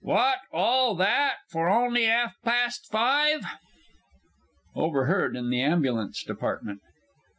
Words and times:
What 0.03 0.39
all 0.51 0.95
that 0.95 1.35
for 1.51 1.69
on'y 1.69 2.07
'alf 2.09 2.31
past 2.43 2.87
five! 2.91 3.41
OVERHEARD 4.75 5.35
IN 5.35 5.51
THE 5.51 5.61
AMBULANCE 5.61 6.23
DEPARTMENT. 6.23 6.81